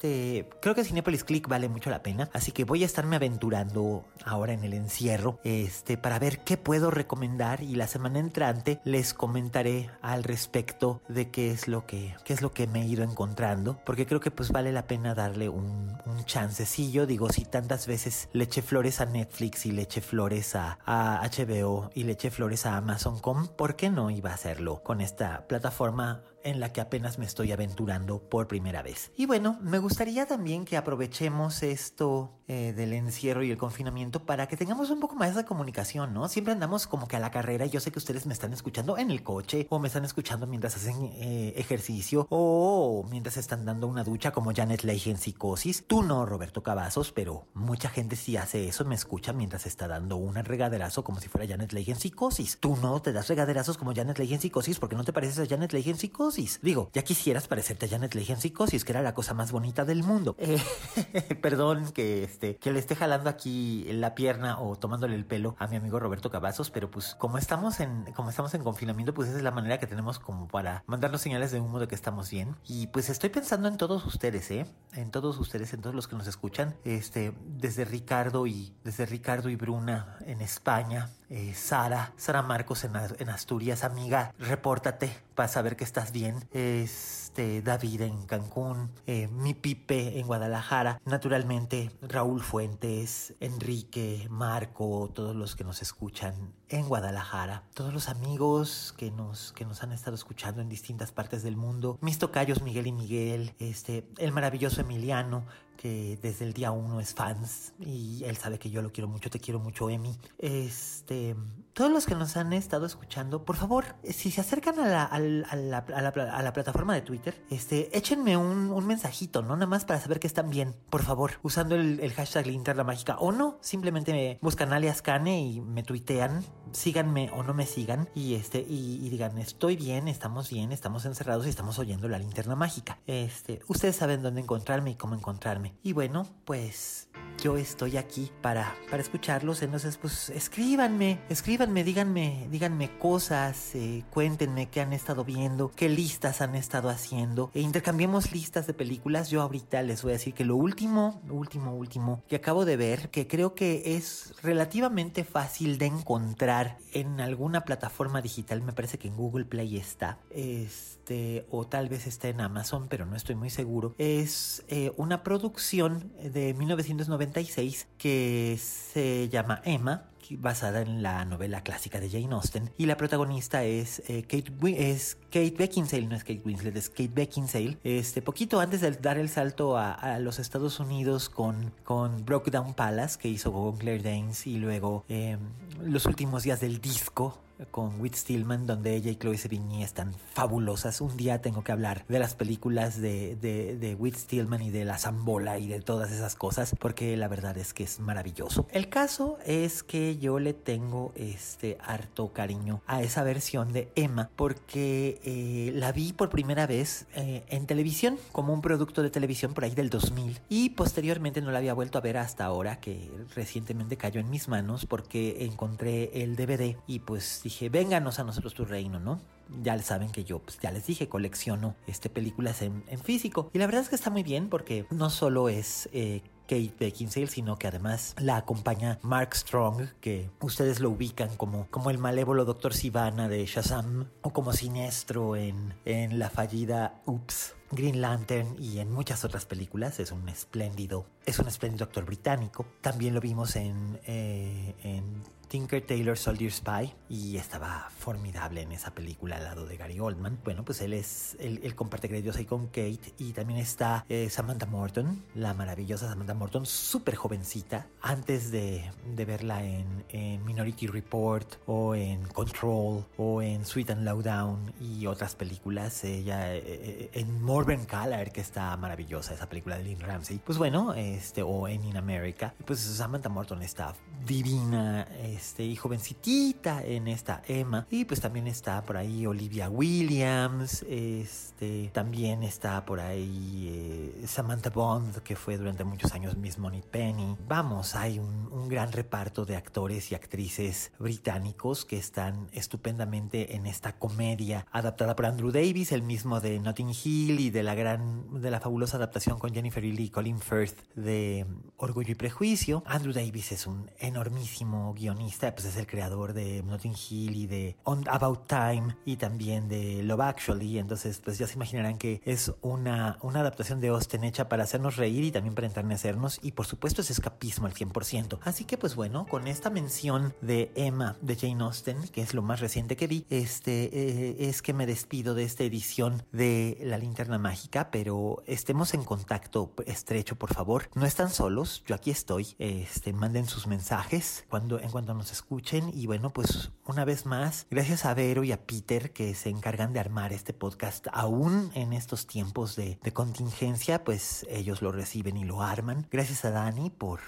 este, 0.00 0.48
creo 0.62 0.74
que 0.74 0.82
Cinepolis 0.82 1.24
Click 1.24 1.46
vale 1.46 1.68
mucho 1.68 1.90
la 1.90 2.02
pena. 2.02 2.30
Así 2.32 2.52
que 2.52 2.64
voy 2.64 2.82
a 2.82 2.86
estarme 2.86 3.16
aventurando 3.16 4.06
ahora 4.24 4.54
en 4.54 4.64
el 4.64 4.72
encierro, 4.72 5.38
este, 5.44 5.98
para 5.98 6.18
ver 6.18 6.38
qué 6.38 6.56
puedo 6.56 6.90
recomendar 6.90 7.62
y 7.62 7.74
la 7.74 7.86
semana 7.86 8.18
entrante 8.18 8.80
les 8.84 9.12
comentaré 9.12 9.90
al 10.00 10.24
respecto 10.24 11.02
de 11.08 11.30
qué 11.30 11.50
es 11.50 11.68
lo 11.68 11.86
que, 11.86 12.14
qué 12.24 12.32
es 12.32 12.40
lo 12.40 12.52
que 12.52 12.66
me 12.66 12.82
he 12.82 12.86
ido 12.86 13.04
encontrando, 13.04 13.78
porque 13.84 14.06
creo 14.06 14.20
que 14.20 14.30
pues 14.30 14.50
vale 14.50 14.72
la 14.72 14.86
pena 14.86 15.14
darle 15.14 15.50
un, 15.50 15.92
un 16.06 16.24
chancecillo, 16.24 17.06
digo, 17.06 17.28
si 17.28 17.44
tantas 17.44 17.86
veces 17.86 18.28
le 18.32 18.44
eché 18.44 18.62
flores 18.62 19.02
a 19.02 19.06
Netflix 19.06 19.66
y 19.66 19.72
le 19.72 19.82
eché 19.82 20.00
flores 20.00 20.54
a, 20.54 20.78
a 20.86 21.28
HBO 21.28 21.90
y 21.94 22.04
le 22.04 22.12
eché 22.12 22.30
flores 22.30 22.64
a 22.64 22.78
Amazon.com, 22.78 23.48
¿por 23.48 23.76
qué 23.76 23.90
no 23.90 24.10
iba 24.10 24.30
a 24.30 24.34
hacerlo 24.34 24.82
con 24.82 25.02
esta 25.02 25.46
plataforma 25.46 26.22
en 26.44 26.60
la 26.60 26.72
que 26.72 26.80
apenas 26.80 27.18
me 27.18 27.26
estoy 27.26 27.52
aventurando 27.52 28.28
por 28.28 28.48
primera 28.48 28.82
vez. 28.82 29.12
Y 29.16 29.26
bueno, 29.26 29.58
me 29.62 29.78
gustaría 29.78 30.26
también 30.26 30.64
que 30.64 30.76
aprovechemos 30.76 31.62
esto 31.62 32.32
eh, 32.48 32.72
del 32.72 32.92
encierro 32.92 33.44
y 33.44 33.50
el 33.50 33.56
confinamiento 33.56 34.26
para 34.26 34.48
que 34.48 34.56
tengamos 34.56 34.90
un 34.90 35.00
poco 35.00 35.14
más 35.14 35.34
de 35.34 35.44
comunicación, 35.44 36.12
¿no? 36.12 36.28
Siempre 36.28 36.52
andamos 36.52 36.86
como 36.86 37.06
que 37.06 37.16
a 37.16 37.20
la 37.20 37.30
carrera 37.30 37.66
y 37.66 37.70
yo 37.70 37.80
sé 37.80 37.92
que 37.92 37.98
ustedes 37.98 38.26
me 38.26 38.32
están 38.32 38.52
escuchando 38.52 38.98
en 38.98 39.10
el 39.10 39.22
coche 39.22 39.66
o 39.70 39.78
me 39.78 39.88
están 39.88 40.04
escuchando 40.04 40.46
mientras 40.46 40.76
hacen 40.76 40.96
eh, 41.14 41.54
ejercicio 41.56 42.26
o 42.30 43.06
mientras 43.10 43.36
están 43.36 43.64
dando 43.64 43.86
una 43.86 44.02
ducha 44.02 44.32
como 44.32 44.52
Janet 44.52 44.82
Leigh 44.82 45.10
en 45.10 45.18
psicosis. 45.18 45.84
Tú 45.86 46.02
no, 46.02 46.26
Roberto 46.26 46.62
Cavazos, 46.62 47.12
pero 47.12 47.46
mucha 47.54 47.88
gente 47.88 48.16
sí 48.16 48.36
hace 48.36 48.66
eso, 48.66 48.84
me 48.84 48.94
escucha 48.94 49.32
mientras 49.32 49.66
está 49.66 49.86
dando 49.86 50.16
un 50.16 50.34
regaderazo 50.34 51.04
como 51.04 51.20
si 51.20 51.28
fuera 51.28 51.46
Janet 51.46 51.72
Leigh 51.72 51.90
en 51.90 52.00
psicosis. 52.00 52.58
Tú 52.58 52.76
no 52.76 53.00
te 53.00 53.12
das 53.12 53.28
regaderazos 53.28 53.78
como 53.78 53.94
Janet 53.94 54.18
Leigh 54.18 54.34
en 54.34 54.40
psicosis 54.40 54.78
porque 54.78 54.96
no 54.96 55.04
te 55.04 55.12
pareces 55.12 55.38
a 55.38 55.46
Janet 55.48 55.72
Leigh 55.72 55.90
en 55.90 55.98
psicosis. 55.98 56.29
Digo, 56.62 56.90
ya 56.92 57.02
quisieras 57.02 57.48
parecerte 57.48 57.86
a 57.86 57.88
Janet 57.88 58.14
Leigh 58.14 58.32
en 58.32 58.40
psicosis, 58.40 58.84
que 58.84 58.92
era 58.92 59.02
la 59.02 59.14
cosa 59.14 59.34
más 59.34 59.50
bonita 59.50 59.84
del 59.84 60.02
mundo. 60.02 60.36
Eh, 60.38 60.62
perdón 61.42 61.90
que, 61.92 62.22
este, 62.22 62.56
que 62.56 62.72
le 62.72 62.78
esté 62.78 62.94
jalando 62.94 63.28
aquí 63.28 63.84
la 63.92 64.14
pierna 64.14 64.60
o 64.60 64.76
tomándole 64.76 65.16
el 65.16 65.26
pelo 65.26 65.56
a 65.58 65.66
mi 65.66 65.76
amigo 65.76 65.98
Roberto 65.98 66.30
Cavazos, 66.30 66.70
pero 66.70 66.90
pues 66.90 67.16
como 67.16 67.36
estamos 67.36 67.80
en, 67.80 68.12
como 68.12 68.30
estamos 68.30 68.54
en 68.54 68.62
confinamiento, 68.62 69.12
pues 69.12 69.28
esa 69.28 69.38
es 69.38 69.44
la 69.44 69.50
manera 69.50 69.78
que 69.78 69.86
tenemos 69.86 70.18
como 70.18 70.46
para 70.46 70.84
mandarnos 70.86 71.20
señales 71.20 71.50
de 71.50 71.60
humo 71.60 71.80
de 71.80 71.88
que 71.88 71.94
estamos 71.96 72.30
bien. 72.30 72.56
Y 72.64 72.86
pues 72.88 73.10
estoy 73.10 73.30
pensando 73.30 73.68
en 73.68 73.76
todos 73.76 74.06
ustedes, 74.06 74.50
¿eh? 74.50 74.66
En 74.92 75.10
todos 75.10 75.38
ustedes, 75.38 75.74
en 75.74 75.80
todos 75.80 75.96
los 75.96 76.06
que 76.06 76.16
nos 76.16 76.28
escuchan, 76.28 76.76
este, 76.84 77.34
desde 77.44 77.84
Ricardo 77.84 78.46
y, 78.46 78.72
desde 78.84 79.06
Ricardo 79.06 79.48
y 79.48 79.56
Bruna 79.56 80.16
en 80.26 80.40
España, 80.40 81.10
eh, 81.28 81.54
Sara, 81.54 82.12
Sara 82.16 82.42
Marcos 82.42 82.84
en, 82.84 82.92
en 83.18 83.28
Asturias, 83.28 83.84
amiga, 83.84 84.34
repórtate 84.38 85.16
para 85.34 85.48
saber 85.48 85.76
que 85.76 85.84
estás 85.84 86.12
bien. 86.12 86.19
Este, 86.52 87.62
David 87.62 88.02
en 88.02 88.26
Cancún, 88.26 88.90
eh, 89.06 89.28
mi 89.28 89.54
Pipe 89.54 90.18
en 90.18 90.26
Guadalajara, 90.26 91.00
naturalmente 91.04 91.90
Raúl 92.02 92.42
Fuentes, 92.42 93.34
Enrique, 93.40 94.26
Marco, 94.30 95.10
todos 95.14 95.34
los 95.34 95.56
que 95.56 95.64
nos 95.64 95.82
escuchan 95.82 96.34
en 96.68 96.86
Guadalajara, 96.86 97.64
todos 97.74 97.92
los 97.92 98.08
amigos 98.08 98.94
que 98.96 99.10
nos, 99.10 99.52
que 99.52 99.64
nos 99.64 99.82
han 99.82 99.92
estado 99.92 100.14
escuchando 100.14 100.60
en 100.60 100.68
distintas 100.68 101.12
partes 101.12 101.42
del 101.42 101.56
mundo, 101.56 101.98
mis 102.00 102.18
tocayos 102.18 102.62
Miguel 102.62 102.86
y 102.86 102.92
Miguel, 102.92 103.54
este, 103.58 104.08
el 104.18 104.32
maravilloso 104.32 104.80
Emiliano, 104.80 105.44
que 105.80 106.18
desde 106.20 106.44
el 106.44 106.52
día 106.52 106.72
uno 106.72 107.00
es 107.00 107.14
fans 107.14 107.72
y 107.80 108.22
él 108.24 108.36
sabe 108.36 108.58
que 108.58 108.68
yo 108.68 108.82
lo 108.82 108.92
quiero 108.92 109.08
mucho, 109.08 109.30
te 109.30 109.40
quiero 109.40 109.60
mucho, 109.60 109.88
Emi. 109.88 110.14
Este, 110.36 111.34
todos 111.72 111.90
los 111.90 112.06
que 112.06 112.14
nos 112.14 112.36
han 112.36 112.52
estado 112.52 112.86
escuchando, 112.86 113.44
por 113.44 113.56
favor, 113.56 113.96
si 114.04 114.30
se 114.30 114.40
acercan 114.40 114.78
a 114.80 114.86
la, 114.86 115.04
a 115.04 115.18
la, 115.18 116.52
plataforma 116.52 116.94
de 116.94 117.02
Twitter, 117.02 117.44
este, 117.50 117.96
échenme 117.96 118.36
un, 118.36 118.86
mensajito, 118.86 119.42
¿no? 119.42 119.54
Nada 119.54 119.66
más 119.66 119.84
para 119.84 120.00
saber 120.00 120.18
que 120.18 120.26
están 120.26 120.50
bien, 120.50 120.74
por 120.90 121.02
favor, 121.02 121.32
usando 121.42 121.76
el, 121.76 122.00
el 122.00 122.12
hashtag 122.12 122.46
Linterna 122.46 122.82
Mágica. 122.82 123.16
O 123.18 123.30
no, 123.30 123.58
simplemente 123.60 124.12
me 124.12 124.38
buscan 124.42 124.72
alias 124.72 125.02
Cane 125.02 125.42
y 125.42 125.60
me 125.60 125.82
tuitean, 125.82 126.44
síganme 126.72 127.30
o 127.32 127.42
no 127.42 127.54
me 127.54 127.66
sigan 127.66 128.08
y, 128.14 128.34
este, 128.34 128.60
y, 128.60 129.04
y 129.04 129.10
digan, 129.10 129.38
estoy 129.38 129.76
bien, 129.76 130.08
estamos 130.08 130.50
bien, 130.50 130.72
estamos 130.72 131.04
encerrados 131.04 131.46
y 131.46 131.50
estamos 131.50 131.78
oyendo 131.78 132.08
la 132.08 132.18
Linterna 132.18 132.56
Mágica. 132.56 132.98
Este, 133.06 133.60
ustedes 133.68 133.96
saben 133.96 134.22
dónde 134.22 134.40
encontrarme 134.40 134.90
y 134.90 134.94
cómo 134.96 135.14
encontrarme. 135.14 135.74
Y 135.82 135.92
bueno, 135.92 136.26
pues 136.44 137.09
yo 137.42 137.56
estoy 137.56 137.96
aquí 137.96 138.30
para, 138.42 138.74
para 138.90 139.02
escucharlos. 139.02 139.62
Entonces, 139.62 139.96
pues 139.96 140.30
escríbanme, 140.30 141.20
escríbanme, 141.28 141.84
díganme, 141.84 142.46
díganme 142.50 142.98
cosas, 142.98 143.74
eh, 143.74 144.04
cuéntenme 144.10 144.68
qué 144.68 144.80
han 144.80 144.92
estado 144.92 145.24
viendo, 145.24 145.70
qué 145.70 145.88
listas 145.88 146.40
han 146.42 146.54
estado 146.54 146.90
haciendo. 146.90 147.50
E 147.54 147.60
intercambiemos 147.60 148.32
listas 148.32 148.66
de 148.66 148.74
películas. 148.74 149.30
Yo 149.30 149.40
ahorita 149.40 149.82
les 149.82 150.02
voy 150.02 150.12
a 150.12 150.14
decir 150.14 150.34
que 150.34 150.44
lo 150.44 150.56
último, 150.56 151.22
último, 151.30 151.74
último 151.74 152.22
que 152.28 152.36
acabo 152.36 152.64
de 152.64 152.76
ver, 152.76 153.10
que 153.10 153.26
creo 153.26 153.54
que 153.54 153.96
es 153.96 154.34
relativamente 154.42 155.24
fácil 155.24 155.78
de 155.78 155.86
encontrar 155.86 156.78
en 156.92 157.20
alguna 157.20 157.62
plataforma 157.62 158.20
digital, 158.20 158.62
me 158.62 158.72
parece 158.72 158.98
que 158.98 159.08
en 159.08 159.16
Google 159.16 159.44
Play 159.44 159.76
está, 159.76 160.18
este, 160.30 161.46
o 161.50 161.66
tal 161.66 161.88
vez 161.88 162.06
está 162.06 162.28
en 162.28 162.40
Amazon, 162.40 162.88
pero 162.88 163.06
no 163.06 163.16
estoy 163.16 163.36
muy 163.36 163.50
seguro. 163.50 163.94
Es 163.98 164.64
eh, 164.68 164.92
una 164.96 165.22
producción 165.22 166.12
de 166.22 166.52
1990 166.54 167.09
1996 167.10 167.88
que 167.98 168.58
se 168.60 169.28
llama 169.28 169.60
Emma 169.64 170.09
basada 170.36 170.82
en 170.82 171.02
la 171.02 171.24
novela 171.24 171.62
clásica 171.62 172.00
de 172.00 172.10
Jane 172.10 172.34
Austen 172.34 172.70
y 172.78 172.86
la 172.86 172.96
protagonista 172.96 173.64
es, 173.64 174.02
eh, 174.08 174.22
Kate, 174.22 174.52
es 174.76 175.16
Kate 175.30 175.54
Beckinsale, 175.56 176.06
no 176.06 176.16
es 176.16 176.24
Kate 176.24 176.42
Winslet, 176.44 176.76
es 176.76 176.88
Kate 176.88 177.10
Beckinsale. 177.12 177.78
Este, 177.84 178.22
poquito 178.22 178.60
antes 178.60 178.80
de 178.80 178.90
dar 178.92 179.18
el 179.18 179.28
salto 179.28 179.76
a, 179.76 180.18
los 180.20 180.38
Estados 180.38 180.80
Unidos 180.80 181.28
con, 181.28 181.72
con 181.84 182.24
Down 182.24 182.74
Palace 182.74 183.18
que 183.18 183.28
hizo 183.28 183.52
con 183.52 183.76
Claire 183.76 184.02
Danes 184.02 184.46
y 184.46 184.56
luego 184.56 185.04
eh, 185.08 185.36
los 185.82 186.06
últimos 186.06 186.42
días 186.42 186.60
del 186.60 186.80
disco 186.80 187.38
con 187.70 188.00
Whit 188.00 188.14
Stillman, 188.14 188.66
donde 188.66 188.94
ella 188.94 189.10
y 189.10 189.16
Chloe 189.16 189.36
Sevigny 189.36 189.82
están 189.82 190.14
fabulosas. 190.32 191.00
Un 191.00 191.16
día 191.16 191.40
tengo 191.42 191.62
que 191.62 191.72
hablar 191.72 192.04
de 192.08 192.18
las 192.18 192.34
películas 192.34 193.00
de, 193.00 193.36
de, 193.36 193.76
de 193.76 193.94
Whit 193.94 194.16
Stillman 194.16 194.62
y 194.62 194.70
de 194.70 194.84
la 194.84 194.98
Zambola 194.98 195.58
y 195.58 195.68
de 195.68 195.80
todas 195.80 196.10
esas 196.10 196.34
cosas, 196.34 196.74
porque 196.78 197.16
la 197.16 197.28
verdad 197.28 197.56
es 197.58 197.74
que 197.74 197.84
es 197.84 198.00
maravilloso. 198.00 198.66
El 198.70 198.88
caso 198.88 199.38
es 199.44 199.82
que 199.82 200.18
yo 200.20 200.38
le 200.38 200.52
tengo 200.52 201.12
este 201.16 201.78
harto 201.80 202.32
cariño 202.32 202.82
a 202.86 203.02
esa 203.02 203.24
versión 203.24 203.72
de 203.72 203.90
Emma, 203.96 204.30
porque 204.36 205.20
eh, 205.24 205.72
la 205.74 205.90
vi 205.92 206.12
por 206.12 206.28
primera 206.28 206.66
vez 206.66 207.06
eh, 207.14 207.42
en 207.48 207.66
televisión, 207.66 208.18
como 208.30 208.52
un 208.52 208.60
producto 208.60 209.02
de 209.02 209.10
televisión 209.10 209.54
por 209.54 209.64
ahí 209.64 209.74
del 209.74 209.90
2000, 209.90 210.38
y 210.48 210.70
posteriormente 210.70 211.40
no 211.40 211.50
la 211.50 211.58
había 211.58 211.74
vuelto 211.74 211.98
a 211.98 212.02
ver 212.02 212.18
hasta 212.18 212.44
ahora, 212.44 212.80
que 212.80 213.10
recientemente 213.34 213.96
cayó 213.96 214.20
en 214.20 214.30
mis 214.30 214.46
manos, 214.48 214.86
porque 214.86 215.44
encontré 215.44 216.22
el 216.22 216.36
DVD 216.36 216.76
y 216.86 217.00
pues 217.00 217.40
dije, 217.42 217.70
vénganos 217.70 218.18
a 218.18 218.24
nosotros 218.24 218.54
tu 218.54 218.64
reino, 218.64 219.00
¿no? 219.00 219.20
Ya 219.62 219.76
saben 219.82 220.12
que 220.12 220.22
yo, 220.22 220.38
pues 220.38 220.60
ya 220.60 220.70
les 220.70 220.86
dije, 220.86 221.08
colecciono 221.08 221.74
este, 221.86 222.08
películas 222.08 222.62
en, 222.62 222.84
físico. 223.02 223.50
Y 223.52 223.58
la 223.58 223.66
verdad 223.66 223.82
es 223.82 223.88
que 223.88 223.96
está 223.96 224.10
muy 224.10 224.22
bien 224.22 224.48
porque 224.48 224.86
no 224.90 225.10
solo 225.10 225.48
es... 225.48 225.88
Eh, 225.92 226.22
Kate 226.50 226.74
Beckinsale, 226.80 227.28
sino 227.28 227.56
que 227.56 227.68
además 227.68 228.16
la 228.18 228.36
acompaña 228.36 228.98
Mark 229.02 229.36
Strong, 229.36 229.86
que 230.00 230.28
ustedes 230.40 230.80
lo 230.80 230.90
ubican 230.90 231.36
como, 231.36 231.68
como 231.70 231.90
el 231.90 231.98
malévolo 231.98 232.44
Doctor 232.44 232.74
Sivana 232.74 233.28
de 233.28 233.46
Shazam 233.46 234.08
o 234.22 234.32
como 234.32 234.52
siniestro 234.52 235.36
en, 235.36 235.74
en 235.84 236.18
la 236.18 236.28
fallida 236.28 237.00
Oops. 237.06 237.54
Green 237.70 238.00
Lantern 238.00 238.56
y 238.58 238.80
en 238.80 238.90
muchas 238.90 239.24
otras 239.24 239.46
películas. 239.46 240.00
Es 240.00 240.10
un 240.10 240.28
espléndido, 240.28 241.06
es 241.24 241.38
un 241.38 241.46
espléndido 241.46 241.84
actor 241.84 242.04
británico. 242.04 242.66
También 242.80 243.14
lo 243.14 243.20
vimos 243.20 243.54
en, 243.54 244.00
eh, 244.06 244.74
en 244.82 245.22
Tinker 245.50 245.84
Taylor 245.84 246.16
Soldier 246.16 246.52
Spy 246.52 246.94
y 247.08 247.36
estaba 247.36 247.90
formidable 247.98 248.62
en 248.62 248.70
esa 248.70 248.92
película 248.92 249.36
al 249.36 249.44
lado 249.44 249.66
de 249.66 249.76
Gary 249.76 249.98
Oldman. 249.98 250.38
Bueno, 250.44 250.64
pues 250.64 250.80
él 250.80 250.92
es, 250.92 251.36
él, 251.40 251.74
comparte 251.74 252.08
créditos 252.08 252.36
ahí 252.36 252.44
con 252.44 252.68
Kate 252.68 253.12
y 253.18 253.32
también 253.32 253.58
está 253.58 254.04
eh, 254.08 254.30
Samantha 254.30 254.66
Morton, 254.66 255.24
la 255.34 255.52
maravillosa 255.52 256.08
Samantha 256.08 256.34
Morton, 256.34 256.66
súper 256.66 257.16
jovencita, 257.16 257.88
antes 258.00 258.52
de, 258.52 258.88
verla 259.26 259.64
en, 259.64 260.44
Minority 260.44 260.86
Report 260.86 261.56
o 261.66 261.96
en 261.96 262.22
Control 262.28 263.04
o 263.16 263.42
en 263.42 263.66
Sweet 263.66 263.90
and 263.90 264.04
Lowdown 264.04 264.72
y 264.80 265.06
otras 265.06 265.34
películas. 265.34 266.04
Ella 266.04 266.54
eh, 266.54 266.62
eh, 266.64 267.10
en 267.14 267.42
Morven 267.42 267.86
Color, 267.86 268.30
que 268.30 268.40
está 268.40 268.76
maravillosa, 268.76 269.34
esa 269.34 269.48
película 269.48 269.76
de 269.76 269.82
Lynn 269.82 270.00
Ramsey. 270.00 270.38
Pues 270.38 270.58
bueno, 270.58 270.94
este, 270.94 271.42
o 271.42 271.66
en 271.66 271.84
In 271.84 271.96
America, 271.96 272.54
pues 272.64 272.78
Samantha 272.78 273.28
Morton 273.28 273.62
está 273.62 273.94
divina 274.26 275.06
este, 275.22 275.64
y 275.64 275.76
jovencitita 275.76 276.82
en 276.84 277.08
esta 277.08 277.42
Emma. 277.46 277.86
Y 277.90 278.04
pues 278.04 278.20
también 278.20 278.46
está 278.46 278.82
por 278.82 278.96
ahí 278.96 279.26
Olivia 279.26 279.68
Williams, 279.68 280.84
este, 280.88 281.90
también 281.92 282.42
está 282.42 282.84
por 282.84 283.00
ahí 283.00 283.68
eh, 283.70 284.26
Samantha 284.26 284.70
Bond, 284.70 285.18
que 285.18 285.36
fue 285.36 285.56
durante 285.56 285.84
muchos 285.84 286.12
años 286.12 286.36
Miss 286.36 286.58
Money 286.58 286.82
Penny. 286.90 287.36
Vamos, 287.48 287.94
hay 287.94 288.18
un, 288.18 288.40
gran 288.70 288.92
reparto 288.92 289.44
de 289.44 289.56
actores 289.56 290.12
y 290.12 290.14
actrices 290.14 290.92
británicos 291.00 291.84
que 291.84 291.96
están 291.96 292.48
estupendamente 292.52 293.56
en 293.56 293.66
esta 293.66 293.98
comedia 293.98 294.64
adaptada 294.70 295.16
por 295.16 295.26
Andrew 295.26 295.50
Davis, 295.50 295.90
el 295.90 296.02
mismo 296.02 296.40
de 296.40 296.60
Notting 296.60 296.90
Hill 296.90 297.40
y 297.40 297.50
de 297.50 297.64
la 297.64 297.74
gran, 297.74 298.40
de 298.40 298.50
la 298.50 298.60
fabulosa 298.60 298.96
adaptación 298.96 299.40
con 299.40 299.52
Jennifer 299.52 299.82
Lee 299.82 300.04
y 300.04 300.10
Colin 300.10 300.38
Firth 300.38 300.78
de 300.94 301.46
Orgullo 301.78 302.12
y 302.12 302.14
Prejuicio. 302.14 302.84
Andrew 302.86 303.12
Davis 303.12 303.50
es 303.50 303.66
un 303.66 303.90
enormísimo 304.10 304.92
guionista 304.92 305.54
pues 305.54 305.66
es 305.66 305.76
el 305.76 305.86
creador 305.86 306.32
de 306.32 306.62
Notting 306.62 306.94
Hill 306.94 307.36
y 307.36 307.46
de 307.46 307.76
On 307.84 308.04
About 308.08 308.46
Time 308.46 308.96
y 309.04 309.16
también 309.16 309.68
de 309.68 310.02
Love 310.02 310.20
Actually. 310.20 310.78
Entonces, 310.78 311.20
pues 311.24 311.38
ya 311.38 311.46
se 311.46 311.54
imaginarán 311.54 311.96
que 311.96 312.20
es 312.24 312.52
una, 312.60 313.18
una 313.22 313.40
adaptación 313.40 313.80
de 313.80 313.88
Austen 313.88 314.24
hecha 314.24 314.48
para 314.48 314.64
hacernos 314.64 314.96
reír 314.96 315.24
y 315.24 315.30
también 315.30 315.54
para 315.54 315.66
enternecernos. 315.66 316.38
Y 316.42 316.52
por 316.52 316.66
supuesto 316.66 317.00
es 317.00 317.10
escapismo 317.10 317.66
al 317.66 317.74
100%. 317.74 318.40
Así 318.42 318.64
que, 318.64 318.76
pues 318.76 318.96
bueno, 318.96 319.26
con 319.26 319.46
esta 319.46 319.70
mención 319.70 320.34
de 320.40 320.72
Emma 320.74 321.16
de 321.22 321.36
Jane 321.36 321.62
Austen, 321.62 322.08
que 322.08 322.22
es 322.22 322.34
lo 322.34 322.42
más 322.42 322.60
reciente 322.60 322.96
que 322.96 323.06
vi, 323.06 323.26
este, 323.30 323.90
eh, 323.92 324.48
es 324.48 324.60
que 324.60 324.74
me 324.74 324.86
despido 324.86 325.34
de 325.34 325.44
esta 325.44 325.64
edición 325.64 326.24
de 326.32 326.78
La 326.82 326.98
Linterna 326.98 327.38
Mágica, 327.38 327.90
pero 327.90 328.42
estemos 328.46 328.92
en 328.94 329.04
contacto 329.04 329.72
estrecho, 329.86 330.36
por 330.36 330.52
favor. 330.52 330.90
No 330.94 331.06
están 331.06 331.30
solos, 331.30 331.84
yo 331.86 331.94
aquí 331.94 332.10
estoy. 332.10 332.54
Este, 332.58 333.12
manden 333.12 333.46
sus 333.46 333.66
mensajes 333.66 333.99
cuando, 334.48 334.80
en 334.80 334.90
cuanto 334.90 335.14
nos 335.14 335.32
escuchen. 335.32 335.90
Y 335.94 336.06
bueno, 336.06 336.32
pues 336.32 336.70
una 336.86 337.04
vez 337.04 337.26
más, 337.26 337.66
gracias 337.70 338.04
a 338.04 338.14
Vero 338.14 338.44
y 338.44 338.52
a 338.52 338.66
Peter 338.66 339.12
que 339.12 339.34
se 339.34 339.50
encargan 339.50 339.92
de 339.92 340.00
armar 340.00 340.32
este 340.32 340.52
podcast 340.52 341.06
aún 341.12 341.70
en 341.74 341.92
estos 341.92 342.26
tiempos 342.26 342.76
de, 342.76 342.98
de 343.02 343.12
contingencia, 343.12 344.04
pues 344.04 344.46
ellos 344.48 344.82
lo 344.82 344.92
reciben 344.92 345.36
y 345.36 345.44
lo 345.44 345.62
arman. 345.62 346.06
Gracias 346.10 346.44
a 346.44 346.50
Dani 346.50 346.90
por 346.90 347.20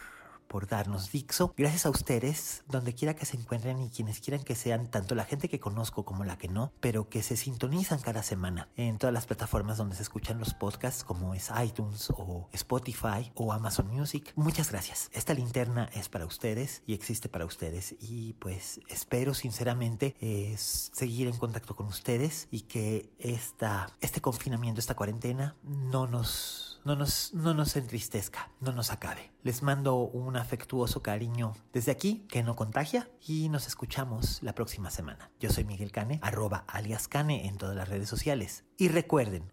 por 0.53 0.69
darnos 0.69 1.11
Dixo. 1.11 1.55
Gracias 1.57 1.87
a 1.87 1.91
ustedes, 1.91 2.63
donde 2.69 2.95
quiera 2.95 3.17
que 3.17 3.25
se 3.25 3.39
encuentren 3.39 3.81
y 3.81 3.89
quienes 3.89 4.21
quieran 4.21 4.45
que 4.45 4.55
sean, 4.55 4.87
tanto 4.91 5.15
la 5.15 5.25
gente 5.25 5.49
que 5.49 5.59
conozco 5.59 6.05
como 6.05 6.25
la 6.25 6.37
que 6.37 6.49
no, 6.49 6.75
pero 6.79 7.09
que 7.09 7.23
se 7.23 7.39
sintonizan 7.39 8.01
cada 8.01 8.23
semana 8.23 8.69
en 8.77 8.99
todas 8.99 9.15
las 9.15 9.25
plataformas 9.25 9.79
donde 9.79 9.97
se 9.97 10.03
escuchan 10.03 10.39
los 10.39 10.53
podcasts, 10.53 11.05
como 11.05 11.33
es 11.33 11.51
iTunes 11.65 12.11
o 12.11 12.51
Spotify 12.53 13.33
o 13.35 13.55
Amazon 13.55 13.89
Music. 13.89 14.35
Muchas 14.37 14.71
gracias. 14.71 15.09
Esta 15.15 15.33
linterna 15.33 15.89
es 15.95 16.11
para 16.11 16.27
ustedes 16.27 16.83
y 16.87 16.93
existe 16.93 17.31
para 17.31 17.47
ustedes. 17.47 17.95
Y 17.99 18.35
pues 18.35 18.81
espero 18.89 19.33
sinceramente 19.33 20.15
eh, 20.21 20.55
seguir 20.59 21.29
en 21.29 21.39
contacto 21.39 21.75
con 21.75 21.87
ustedes 21.87 22.47
y 22.51 22.63
que 22.63 23.11
esta, 23.19 23.89
este 24.03 24.21
confinamiento, 24.21 24.81
esta 24.81 24.95
cuarentena, 24.95 25.57
no 25.63 26.07
nos 26.07 26.72
no 26.85 26.97
nos, 26.97 27.33
no 27.35 27.55
nos 27.55 27.77
entristezca, 27.77 28.51
no 28.61 28.73
nos 28.73 28.91
acabe. 28.91 29.31
Les 29.43 29.63
mando 29.63 29.97
un 29.97 30.37
afectuoso 30.37 31.03
cariño 31.03 31.55
desde 31.73 31.93
aquí, 31.93 32.27
que 32.29 32.43
no 32.43 32.57
contagia, 32.57 33.09
y 33.27 33.49
nos 33.49 33.67
escuchamos 33.67 34.43
la 34.43 34.55
próxima 34.55 34.91
semana. 34.91 35.31
Yo 35.41 35.51
soy 35.51 35.65
Miguel 35.65 35.93
Cane, 35.93 36.19
arroba 36.23 36.65
alias 36.69 37.09
Cane 37.09 37.47
en 37.47 37.57
todas 37.57 37.77
las 37.77 37.89
redes 37.89 38.09
sociales. 38.09 38.65
Y 38.77 38.89
recuerden, 38.89 39.53